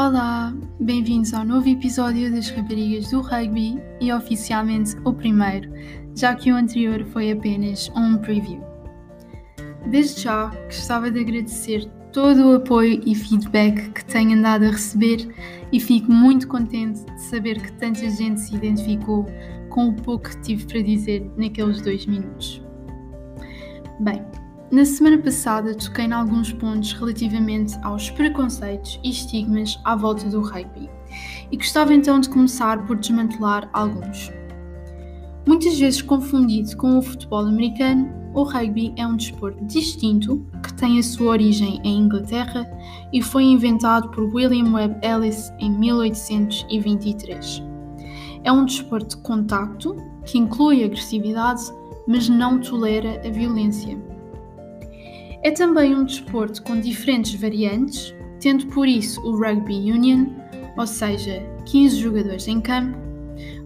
Olá, 0.00 0.54
bem-vindos 0.80 1.34
ao 1.34 1.44
novo 1.44 1.68
episódio 1.68 2.32
das 2.32 2.48
Raparigas 2.48 3.10
do 3.10 3.20
Rugby 3.20 3.78
e 4.00 4.10
oficialmente 4.10 4.96
o 5.04 5.12
primeiro, 5.12 5.70
já 6.16 6.34
que 6.34 6.50
o 6.50 6.56
anterior 6.56 7.04
foi 7.12 7.32
apenas 7.32 7.92
um 7.94 8.16
preview. 8.16 8.64
Desde 9.90 10.22
já 10.22 10.46
gostava 10.64 11.10
de 11.10 11.20
agradecer 11.20 11.84
todo 12.14 12.48
o 12.48 12.54
apoio 12.54 13.02
e 13.04 13.14
feedback 13.14 13.90
que 13.90 14.02
tenho 14.06 14.38
andado 14.38 14.64
a 14.64 14.70
receber 14.70 15.28
e 15.70 15.78
fico 15.78 16.10
muito 16.10 16.48
contente 16.48 17.04
de 17.04 17.20
saber 17.20 17.60
que 17.60 17.72
tanta 17.72 18.08
gente 18.08 18.40
se 18.40 18.56
identificou 18.56 19.26
com 19.68 19.90
o 19.90 19.94
pouco 19.94 20.30
que 20.30 20.40
tive 20.40 20.64
para 20.64 20.80
dizer 20.80 21.30
naqueles 21.36 21.82
dois 21.82 22.06
minutos. 22.06 22.62
Bem, 24.00 24.24
na 24.70 24.84
semana 24.84 25.18
passada 25.18 25.74
toquei 25.74 26.04
em 26.04 26.12
alguns 26.12 26.52
pontos 26.52 26.92
relativamente 26.92 27.76
aos 27.82 28.08
preconceitos 28.10 29.00
e 29.02 29.10
estigmas 29.10 29.80
à 29.84 29.96
volta 29.96 30.28
do 30.28 30.40
rugby 30.40 30.88
e 31.50 31.56
gostava 31.56 31.92
então 31.92 32.20
de 32.20 32.28
começar 32.28 32.86
por 32.86 32.96
desmantelar 32.96 33.68
alguns. 33.72 34.30
Muitas 35.44 35.76
vezes 35.76 36.00
confundido 36.02 36.76
com 36.76 36.98
o 36.98 37.02
futebol 37.02 37.46
americano, 37.46 38.08
o 38.32 38.44
rugby 38.44 38.94
é 38.96 39.04
um 39.04 39.16
desporto 39.16 39.64
distinto 39.64 40.46
que 40.62 40.72
tem 40.74 41.00
a 41.00 41.02
sua 41.02 41.32
origem 41.32 41.80
em 41.82 42.02
Inglaterra 42.02 42.64
e 43.12 43.20
foi 43.20 43.42
inventado 43.42 44.08
por 44.10 44.32
William 44.32 44.72
Webb 44.72 45.04
Ellis 45.04 45.52
em 45.58 45.68
1823. 45.70 47.60
É 48.44 48.52
um 48.52 48.64
desporto 48.64 49.16
de 49.16 49.22
contacto 49.22 49.96
que 50.24 50.38
inclui 50.38 50.84
agressividade, 50.84 51.62
mas 52.06 52.28
não 52.28 52.60
tolera 52.60 53.20
a 53.26 53.30
violência. 53.30 53.98
É 55.42 55.50
também 55.50 55.94
um 55.94 56.04
desporto 56.04 56.62
com 56.62 56.78
diferentes 56.78 57.34
variantes, 57.34 58.14
tendo 58.40 58.66
por 58.66 58.86
isso 58.86 59.20
o 59.22 59.36
Rugby 59.36 59.90
Union, 59.90 60.26
ou 60.76 60.86
seja, 60.86 61.42
15 61.64 61.96
jogadores 61.96 62.46
em 62.46 62.60
campo, 62.60 62.98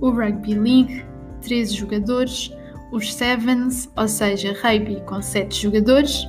o 0.00 0.10
Rugby 0.10 0.54
League, 0.54 1.04
13 1.40 1.74
jogadores, 1.74 2.52
os 2.90 3.12
Sevens, 3.14 3.90
ou 3.96 4.06
seja, 4.06 4.54
rugby 4.62 5.00
com 5.06 5.22
7 5.22 5.62
jogadores, 5.62 6.26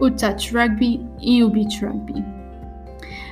o 0.00 0.10
Touch 0.10 0.52
Rugby 0.52 1.00
e 1.20 1.44
o 1.44 1.48
Beach 1.48 1.84
Rugby. 1.84 2.24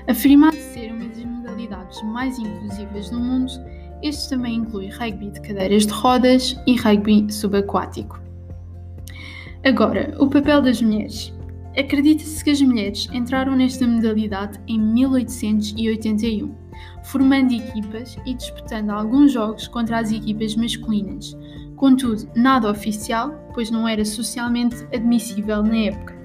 Afirmado 0.07 0.57
ser 0.57 0.93
uma 0.93 1.09
das 1.09 1.25
modalidades 1.25 2.01
mais 2.03 2.39
inclusivas 2.39 3.11
do 3.11 3.19
mundo, 3.19 3.53
este 4.03 4.31
também 4.31 4.55
inclui 4.55 4.89
rugby 4.89 5.31
de 5.31 5.41
cadeiras 5.41 5.85
de 5.85 5.93
rodas 5.93 6.57
e 6.65 6.77
rugby 6.77 7.31
subaquático. 7.31 8.21
Agora, 9.65 10.15
o 10.19 10.29
papel 10.29 10.63
das 10.63 10.81
mulheres. 10.81 11.35
Acredita-se 11.77 12.43
que 12.43 12.51
as 12.51 12.61
mulheres 12.61 13.09
entraram 13.13 13.55
nesta 13.55 13.87
modalidade 13.87 14.59
em 14.67 14.79
1881, 14.79 16.53
formando 17.05 17.53
equipas 17.53 18.19
e 18.27 18.35
disputando 18.35 18.91
alguns 18.91 19.33
jogos 19.33 19.69
contra 19.69 20.01
as 20.01 20.11
equipas 20.11 20.57
masculinas, 20.57 21.37
contudo, 21.77 22.29
nada 22.35 22.69
oficial, 22.69 23.33
pois 23.55 23.71
não 23.71 23.87
era 23.87 24.05
socialmente 24.05 24.85
admissível 24.93 25.63
na 25.63 25.77
época, 25.77 26.19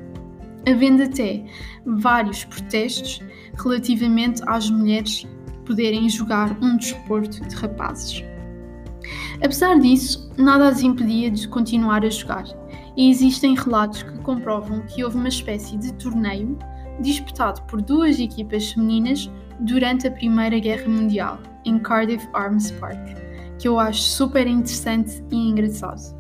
havendo 0.68 1.04
até 1.04 1.46
vários 1.86 2.44
protestos 2.44 3.22
relativamente 3.56 4.42
às 4.48 4.70
mulheres 4.70 5.28
poderem 5.64 6.10
jogar 6.10 6.58
um 6.62 6.76
desporto 6.76 7.40
de 7.48 7.56
rapazes. 7.56 8.24
Apesar 9.36 9.78
disso, 9.80 10.32
nada 10.38 10.70
as 10.70 10.82
impedia 10.82 11.30
de 11.30 11.48
continuar 11.48 12.04
a 12.04 12.10
jogar 12.10 12.46
e 12.96 13.10
existem 13.10 13.56
relatos 13.56 14.04
que 14.04 14.18
comprovam 14.20 14.82
que 14.82 15.04
houve 15.04 15.18
uma 15.18 15.28
espécie 15.28 15.78
de 15.78 15.94
torneio 15.94 16.58
disputado 17.00 17.62
por 17.64 17.82
duas 17.82 18.20
equipas 18.20 18.72
femininas 18.72 19.30
durante 19.60 20.08
a 20.08 20.12
Primeira 20.12 20.58
Guerra 20.60 20.88
Mundial, 20.88 21.40
em 21.66 21.80
Cardiff 21.80 22.28
Arms 22.34 22.72
Park, 22.72 23.18
que 23.60 23.68
eu 23.68 23.80
acho 23.80 24.02
super 24.02 24.48
interessante 24.48 25.24
e 25.32 25.36
engraçado. 25.50 26.16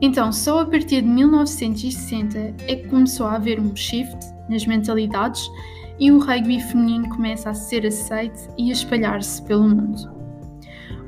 Então, 0.00 0.32
só 0.32 0.60
a 0.60 0.66
partir 0.66 1.02
de 1.02 1.08
1960 1.08 2.38
é 2.66 2.76
que 2.76 2.88
começou 2.88 3.26
a 3.26 3.34
haver 3.34 3.58
um 3.58 3.74
shift 3.74 4.16
nas 4.48 4.64
mentalidades 4.66 5.48
e 5.98 6.12
o 6.12 6.18
rugby 6.18 6.60
feminino 6.60 7.08
começa 7.08 7.50
a 7.50 7.54
ser 7.54 7.84
aceito 7.84 8.48
e 8.56 8.70
a 8.70 8.72
espalhar-se 8.72 9.42
pelo 9.42 9.68
mundo. 9.68 10.17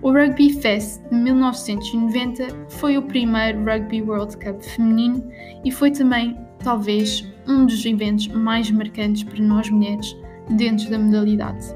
O 0.02 0.12
Rugby 0.12 0.50
Fest 0.54 1.02
de 1.10 1.14
1990 1.14 2.48
foi 2.70 2.96
o 2.96 3.02
primeiro 3.02 3.62
Rugby 3.62 4.00
World 4.00 4.34
Cup 4.38 4.62
feminino 4.62 5.22
e 5.62 5.70
foi 5.70 5.90
também, 5.90 6.38
talvez, 6.64 7.30
um 7.46 7.66
dos 7.66 7.84
eventos 7.84 8.28
mais 8.28 8.70
marcantes 8.70 9.24
para 9.24 9.44
nós 9.44 9.68
mulheres 9.68 10.16
dentro 10.56 10.88
da 10.88 10.98
modalidade. 10.98 11.66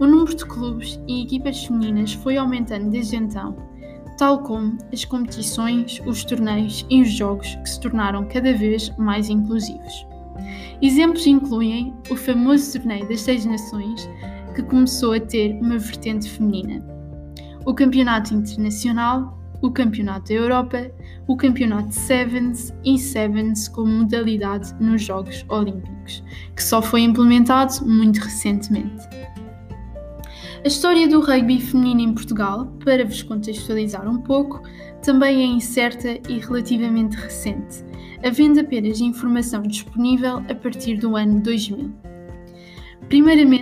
O 0.00 0.06
número 0.06 0.34
de 0.34 0.44
clubes 0.44 1.00
e 1.06 1.22
equipas 1.22 1.64
femininas 1.64 2.14
foi 2.14 2.36
aumentando 2.36 2.90
desde 2.90 3.14
então, 3.14 3.56
tal 4.18 4.42
como 4.42 4.76
as 4.92 5.04
competições, 5.04 6.02
os 6.04 6.24
torneios 6.24 6.84
e 6.90 7.00
os 7.00 7.12
jogos 7.12 7.54
que 7.54 7.70
se 7.70 7.78
tornaram 7.78 8.26
cada 8.26 8.52
vez 8.54 8.90
mais 8.96 9.30
inclusivos. 9.30 10.04
Exemplos 10.82 11.24
incluem 11.28 11.94
o 12.10 12.16
famoso 12.16 12.72
Torneio 12.72 13.08
das 13.08 13.20
Seis 13.20 13.46
Nações, 13.46 14.10
que 14.52 14.64
começou 14.64 15.12
a 15.12 15.20
ter 15.20 15.52
uma 15.60 15.78
vertente 15.78 16.28
feminina 16.28 16.99
o 17.66 17.74
Campeonato 17.74 18.34
Internacional, 18.34 19.38
o 19.62 19.70
Campeonato 19.70 20.28
da 20.28 20.34
Europa, 20.34 20.90
o 21.26 21.36
Campeonato 21.36 21.92
Sevens 21.92 22.72
e 22.84 22.98
Sevens 22.98 23.68
como 23.68 23.92
modalidade 23.92 24.74
nos 24.80 25.02
Jogos 25.02 25.44
Olímpicos, 25.48 26.24
que 26.56 26.62
só 26.62 26.80
foi 26.80 27.02
implementado 27.02 27.86
muito 27.86 28.18
recentemente. 28.18 29.06
A 30.62 30.68
história 30.68 31.08
do 31.08 31.20
rugby 31.20 31.60
feminino 31.60 32.00
em 32.00 32.14
Portugal, 32.14 32.66
para 32.84 33.04
vos 33.04 33.22
contextualizar 33.22 34.08
um 34.08 34.18
pouco, 34.18 34.62
também 35.02 35.42
é 35.42 35.46
incerta 35.46 36.18
e 36.28 36.38
relativamente 36.38 37.16
recente, 37.16 37.84
havendo 38.24 38.60
apenas 38.60 39.00
informação 39.00 39.62
disponível 39.62 40.42
a 40.48 40.54
partir 40.54 40.98
do 40.98 41.16
ano 41.16 41.40
2000. 41.40 41.90
Primeiramente, 43.08 43.59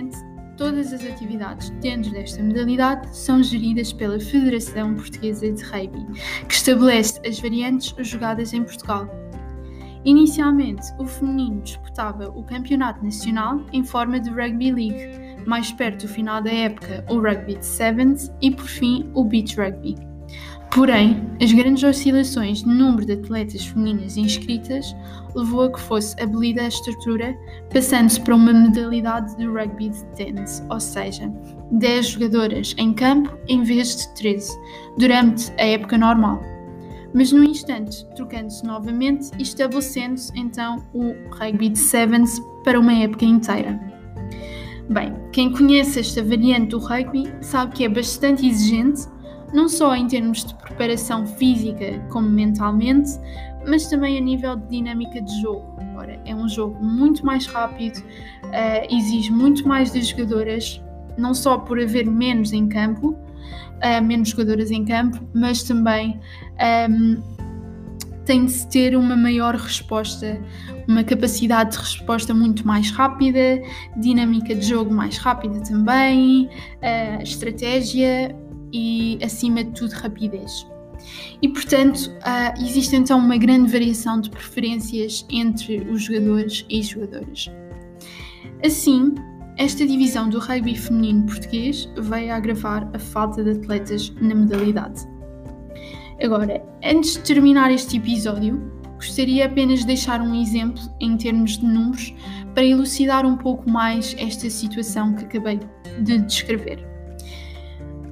Todas 0.59 0.91
as 0.91 1.05
atividades 1.05 1.69
dentro 1.79 2.11
desta 2.11 2.43
modalidade 2.43 3.17
são 3.17 3.41
geridas 3.41 3.93
pela 3.93 4.19
Federação 4.19 4.93
Portuguesa 4.93 5.49
de 5.49 5.63
Rugby, 5.63 6.05
que 6.49 6.53
estabelece 6.53 7.17
as 7.25 7.39
variantes 7.39 7.95
jogadas 7.99 8.51
em 8.51 8.65
Portugal. 8.65 9.07
Inicialmente, 10.03 10.85
o 10.99 11.05
feminino 11.05 11.61
disputava 11.61 12.27
o 12.37 12.43
Campeonato 12.43 13.01
Nacional 13.01 13.65
em 13.71 13.85
forma 13.85 14.19
de 14.19 14.29
Rugby 14.29 14.73
League, 14.73 15.45
mais 15.47 15.71
perto 15.71 16.05
do 16.05 16.09
final 16.09 16.41
da 16.41 16.51
época, 16.51 17.05
o 17.09 17.21
Rugby 17.21 17.55
de 17.55 17.65
Sevens 17.65 18.29
e, 18.41 18.51
por 18.51 18.65
fim, 18.65 19.09
o 19.13 19.23
Beach 19.23 19.55
Rugby. 19.55 19.95
Porém, 20.71 21.19
as 21.41 21.51
grandes 21.51 21.83
oscilações 21.83 22.59
de 22.59 22.67
número 22.67 23.03
de 23.03 23.13
atletas 23.13 23.65
femininas 23.65 24.17
inscritas 24.17 24.95
levou 25.35 25.63
a 25.63 25.71
que 25.71 25.79
fosse 25.79 26.21
abolida 26.21 26.61
a 26.61 26.67
estrutura, 26.67 27.35
passando-se 27.73 28.21
para 28.21 28.35
uma 28.35 28.53
modalidade 28.53 29.35
de 29.35 29.47
rugby 29.47 29.89
de 29.89 30.05
tens, 30.15 30.63
ou 30.69 30.79
seja, 30.79 31.27
10 31.71 32.07
jogadoras 32.07 32.75
em 32.77 32.93
campo 32.93 33.35
em 33.47 33.63
vez 33.63 33.95
de 33.95 34.13
13, 34.13 34.59
durante 34.97 35.51
a 35.57 35.65
época 35.65 35.97
normal. 35.97 36.39
Mas 37.15 37.31
no 37.31 37.43
instante, 37.43 38.05
trocando-se 38.15 38.63
novamente 38.63 39.31
e 39.39 39.41
estabelecendo-se 39.41 40.31
então 40.35 40.83
o 40.93 41.15
rugby 41.31 41.69
de 41.69 41.79
sevens 41.79 42.39
para 42.63 42.79
uma 42.79 42.93
época 42.93 43.25
inteira. 43.25 43.79
Bem, 44.87 45.13
quem 45.31 45.51
conhece 45.51 45.99
esta 45.99 46.23
variante 46.23 46.69
do 46.69 46.79
rugby 46.79 47.31
sabe 47.41 47.75
que 47.75 47.85
é 47.85 47.89
bastante 47.89 48.47
exigente 48.47 49.07
não 49.53 49.67
só 49.67 49.95
em 49.95 50.07
termos 50.07 50.45
de 50.45 50.53
preparação 50.55 51.25
física 51.25 51.99
como 52.09 52.29
mentalmente, 52.29 53.11
mas 53.67 53.87
também 53.87 54.17
a 54.17 54.21
nível 54.21 54.55
de 54.55 54.67
dinâmica 54.67 55.21
de 55.21 55.41
jogo. 55.41 55.77
Ora, 55.95 56.19
é 56.25 56.33
um 56.33 56.47
jogo 56.47 56.83
muito 56.83 57.25
mais 57.25 57.45
rápido, 57.45 57.97
uh, 57.97 58.95
exige 58.95 59.31
muito 59.31 59.67
mais 59.67 59.91
das 59.91 60.07
jogadoras, 60.07 60.81
não 61.17 61.33
só 61.33 61.57
por 61.57 61.79
haver 61.79 62.05
menos 62.05 62.53
em 62.53 62.67
campo, 62.67 63.09
uh, 63.09 64.03
menos 64.03 64.29
jogadoras 64.29 64.71
em 64.71 64.85
campo, 64.85 65.19
mas 65.33 65.63
também 65.63 66.19
um, 66.57 66.63
ehm, 66.63 67.23
tem 68.25 68.45
de 68.45 68.51
se 68.51 68.69
ter 68.69 68.95
uma 68.95 69.17
maior 69.17 69.55
resposta, 69.55 70.39
uma 70.87 71.03
capacidade 71.03 71.71
de 71.71 71.79
resposta 71.79 72.33
muito 72.33 72.65
mais 72.65 72.91
rápida, 72.91 73.61
dinâmica 73.97 74.55
de 74.55 74.67
jogo 74.67 74.93
mais 74.93 75.17
rápida 75.17 75.59
também, 75.61 76.45
uh, 76.45 77.23
estratégia 77.23 78.35
e, 78.73 79.19
acima 79.23 79.63
de 79.63 79.71
tudo, 79.71 79.91
rapidez. 79.93 80.67
E, 81.41 81.47
portanto, 81.49 81.97
uh, 82.07 82.63
existe 82.63 82.95
então 82.95 83.19
uma 83.19 83.37
grande 83.37 83.71
variação 83.71 84.19
de 84.19 84.29
preferências 84.29 85.25
entre 85.29 85.79
os 85.89 86.03
jogadores 86.03 86.65
e 86.69 86.81
jogadoras. 86.81 87.49
Assim, 88.63 89.15
esta 89.57 89.85
divisão 89.85 90.29
do 90.29 90.39
rugby 90.39 90.75
feminino 90.75 91.25
português 91.25 91.89
veio 91.97 92.33
agravar 92.33 92.89
a 92.93 92.99
falta 92.99 93.43
de 93.43 93.51
atletas 93.51 94.09
na 94.21 94.35
modalidade. 94.35 95.05
Agora, 96.21 96.61
antes 96.83 97.13
de 97.13 97.19
terminar 97.19 97.71
este 97.71 97.97
episódio, 97.97 98.61
gostaria 98.95 99.45
apenas 99.45 99.79
de 99.79 99.87
deixar 99.87 100.21
um 100.21 100.35
exemplo 100.35 100.81
em 100.99 101.15
termos 101.15 101.57
de 101.57 101.65
números 101.65 102.13
para 102.53 102.65
elucidar 102.65 103.25
um 103.25 103.37
pouco 103.37 103.69
mais 103.69 104.15
esta 104.19 104.49
situação 104.49 105.13
que 105.13 105.23
acabei 105.23 105.59
de 106.01 106.17
descrever. 106.19 106.88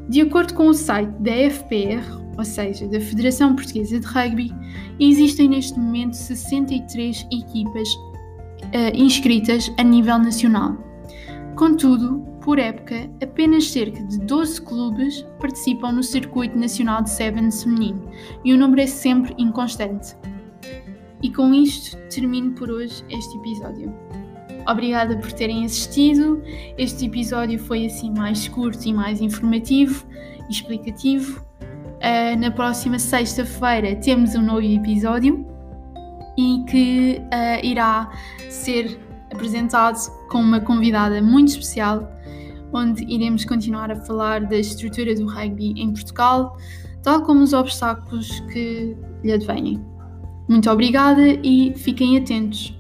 De 0.09 0.21
acordo 0.21 0.54
com 0.54 0.68
o 0.68 0.74
site 0.74 1.12
da 1.19 1.31
FPR, 1.50 2.04
ou 2.38 2.45
seja, 2.45 2.88
da 2.88 3.00
Federação 3.01 3.56
Portuguesa 3.56 4.00
de 4.00 4.06
Rugby, 4.06 4.54
existem 5.00 5.50
neste 5.50 5.77
momento 5.77 6.13
63 6.13 7.27
equipas 7.31 7.89
uh, 7.94 8.95
inscritas 8.95 9.71
a 9.77 9.83
nível 9.83 10.18
nacional. 10.18 10.77
Contudo, 11.56 12.19
por 12.42 12.59
época, 12.59 13.09
apenas 13.21 13.69
cerca 13.69 14.01
de 14.04 14.19
12 14.19 14.62
clubes 14.62 15.25
participam 15.39 15.92
no 15.92 16.04
circuito 16.04 16.57
nacional 16.57 17.01
de 17.01 17.09
Sevens 17.09 17.63
feminino 17.63 18.09
e 18.45 18.54
o 18.54 18.57
número 18.57 18.81
é 18.81 18.88
sempre 18.88 19.36
inconstante. 19.38 20.15
E 21.21 21.30
com 21.33 21.54
isto 21.54 21.98
termino 22.09 22.51
por 22.54 22.69
hoje 22.69 23.04
este 23.09 23.38
episódio. 23.39 23.94
Obrigada 24.68 25.16
por 25.18 25.31
terem 25.31 25.64
assistido. 25.66 26.44
Este 26.78 27.06
episódio 27.06 27.58
foi 27.58 27.86
assim 27.86 28.12
mais 28.12 28.48
curto 28.50 28.86
e 28.86 28.94
mais 28.94 29.22
informativo 29.22 30.06
e 30.50 30.52
explicativo. 30.52 31.42
Uh, 31.62 32.38
na 32.38 32.52
próxima 32.52 33.00
sexta-feira 33.00 33.96
temos 33.96 34.36
um 34.36 34.42
novo 34.42 34.62
episódio 34.62 35.46
e 36.38 36.64
que 36.69 37.22
uh, 37.22 37.66
irá 37.66 38.12
ser 38.50 39.00
apresentado 39.34 39.98
com 40.30 40.40
uma 40.40 40.60
convidada 40.60 41.22
muito 41.22 41.50
especial, 41.50 42.08
onde 42.74 43.04
iremos 43.06 43.46
continuar 43.46 43.90
a 43.90 43.96
falar 43.96 44.46
da 44.46 44.58
estrutura 44.58 45.16
do 45.16 45.25
rugby 45.25 45.74
em 45.78 45.92
Portugal, 45.92 46.58
tal 47.02 47.24
como 47.24 47.42
os 47.42 47.54
obstáculos 47.54 48.42
que 48.52 48.96
lhe 49.24 49.31
advêm. 49.31 49.84
Muito 50.48 50.69
obrigada 50.69 51.25
e 51.44 51.74
fiquem 51.75 52.18
atentos. 52.18 52.77